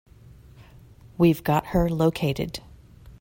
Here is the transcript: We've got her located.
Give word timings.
We've 1.19 1.43
got 1.43 1.67
her 1.67 1.87
located. 1.87 2.61